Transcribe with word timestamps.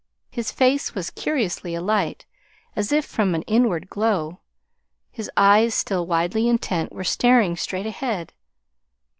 His 0.31 0.51
face 0.51 0.95
was 0.95 1.11
curiously 1.11 1.75
alight, 1.75 2.25
as 2.75 2.91
if 2.91 3.05
from 3.05 3.35
an 3.35 3.43
inward 3.43 3.87
glow. 3.87 4.39
His 5.11 5.29
eyes, 5.37 5.75
still 5.75 6.07
widely 6.07 6.49
intent, 6.49 6.91
were 6.91 7.03
staring 7.03 7.55
straight 7.55 7.85
ahead. 7.85 8.33